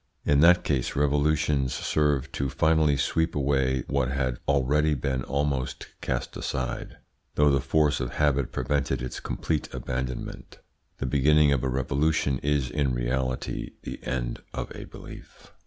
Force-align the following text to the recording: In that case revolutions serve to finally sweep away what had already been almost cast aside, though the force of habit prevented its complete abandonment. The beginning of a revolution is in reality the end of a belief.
In 0.25 0.39
that 0.39 0.63
case 0.63 0.95
revolutions 0.95 1.75
serve 1.75 2.31
to 2.31 2.49
finally 2.49 2.97
sweep 2.97 3.35
away 3.35 3.83
what 3.85 4.09
had 4.09 4.39
already 4.47 4.95
been 4.95 5.21
almost 5.21 5.89
cast 6.01 6.35
aside, 6.35 6.97
though 7.35 7.51
the 7.51 7.59
force 7.61 7.99
of 7.99 8.13
habit 8.15 8.51
prevented 8.51 9.03
its 9.03 9.19
complete 9.19 9.71
abandonment. 9.71 10.57
The 10.97 11.05
beginning 11.05 11.51
of 11.53 11.63
a 11.63 11.69
revolution 11.69 12.39
is 12.39 12.71
in 12.71 12.95
reality 12.95 13.73
the 13.83 14.01
end 14.03 14.41
of 14.55 14.75
a 14.75 14.85
belief. 14.85 15.51